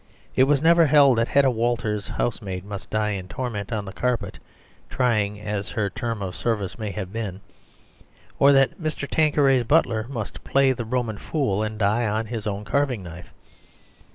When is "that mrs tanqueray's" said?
8.51-9.63